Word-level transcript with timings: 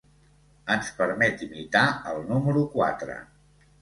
Ens 0.75 0.87
permet 1.01 1.45
imitar 1.49 1.85
el 2.13 2.25
número 2.33 2.65
quatre. 2.77 3.19